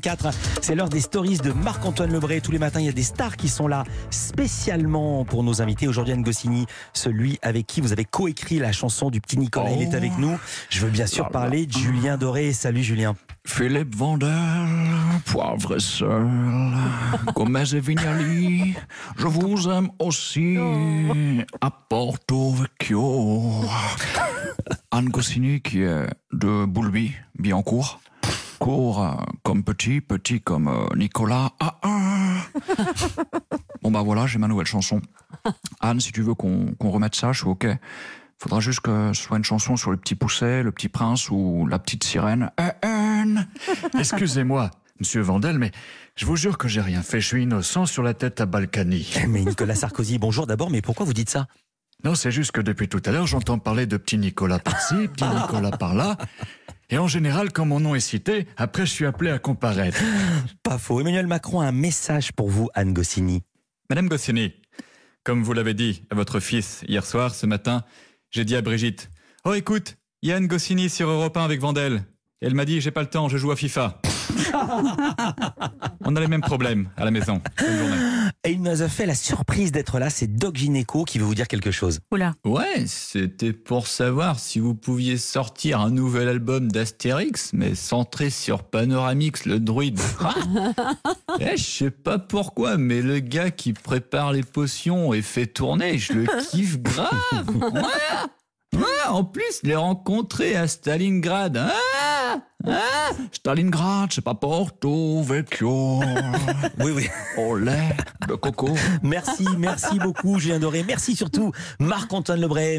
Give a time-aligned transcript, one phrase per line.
[0.00, 0.30] 4,
[0.60, 2.40] c'est l'heure des stories de Marc-Antoine Lebré.
[2.40, 5.88] Tous les matins, il y a des stars qui sont là spécialement pour nos invités.
[5.88, 9.82] Aujourd'hui, Anne Goscinny, celui avec qui vous avez coécrit la chanson du petit Nicolas, il
[9.82, 10.38] est avec nous.
[10.70, 12.52] Je veux bien sûr parler de Julien Doré.
[12.52, 13.14] Salut Julien.
[13.46, 14.30] Philippe Vandel,
[15.26, 16.26] poivre et seul,
[17.34, 18.74] Gomez et Vignali,
[19.18, 20.56] je vous aime aussi,
[21.60, 23.64] à Porto Vecchio.
[24.90, 28.00] Anne Goscinny qui est de Boulby, Biancourt.
[28.58, 31.52] Court euh, comme petit, petit comme euh, Nicolas.
[31.60, 32.36] Ah, ah.
[33.82, 35.00] Bon bah voilà, j'ai ma nouvelle chanson.
[35.80, 37.66] Anne, si tu veux qu'on qu'on remette ça, je suis ok.
[38.38, 41.66] Faudra juste que ce soit une chanson sur le petit pousset, le petit prince ou
[41.66, 42.50] la petite sirène.
[42.58, 43.48] Eh, Anne
[43.98, 45.70] Excusez-moi, monsieur Vandel, mais
[46.16, 47.20] je vous jure que j'ai rien fait.
[47.20, 49.14] Je suis innocent sur la tête à Balkany.
[49.28, 51.46] Mais Nicolas Sarkozy, bonjour d'abord, mais pourquoi vous dites ça?
[52.04, 55.24] Non, c'est juste que depuis tout à l'heure, j'entends parler de petit Nicolas par-ci, petit
[55.40, 56.18] Nicolas par-là.
[56.94, 60.00] Et en général, quand mon nom est cité, après je suis appelé à comparaître.
[60.62, 61.00] Pas faux.
[61.00, 63.42] Emmanuel Macron a un message pour vous, Anne Goscinny.
[63.90, 64.52] Madame Goscinny,
[65.24, 67.82] comme vous l'avez dit à votre fils hier soir, ce matin,
[68.30, 69.10] j'ai dit à Brigitte
[69.44, 72.04] Oh, écoute, Yann Goscinny sur Europe 1 avec Vandel.
[72.40, 74.00] Elle m'a dit J'ai pas le temps, je joue à FIFA.
[76.04, 77.40] On a les mêmes problèmes à la maison.
[78.44, 80.10] Et il nous a fait la surprise d'être là.
[80.10, 82.00] C'est Doc Gineco qui veut vous dire quelque chose.
[82.12, 82.34] Oula.
[82.44, 88.62] Ouais, c'était pour savoir si vous pouviez sortir un nouvel album d'Astérix, mais centré sur
[88.64, 90.00] Panoramix, le druide.
[91.40, 95.98] Eh, je sais pas pourquoi, mais le gars qui prépare les potions et fait tourner,
[95.98, 97.10] je le kiffe grave.
[97.72, 97.82] Ouais.
[98.78, 101.56] Ouais, en plus, je l'ai rencontré à Stalingrad.
[101.56, 102.80] Ah Ah
[103.46, 106.00] Stalingrad, c'est pas Porto Vecchio.
[106.78, 107.08] Oui, oui.
[107.36, 107.94] Au lait
[108.26, 108.70] de coco.
[109.02, 110.82] Merci, merci beaucoup, Julien Doré.
[110.82, 112.72] Merci surtout, Marc-Antoine Lebré.